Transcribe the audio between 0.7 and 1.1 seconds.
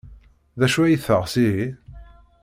ay